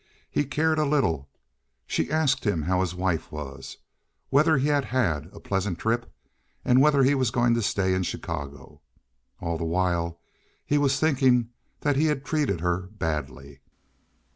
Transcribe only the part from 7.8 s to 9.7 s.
in Chicago. All the